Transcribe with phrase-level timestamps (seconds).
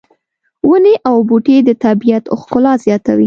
[0.69, 3.19] ونې او بوټي د طبیعت ښکلا زیاتوي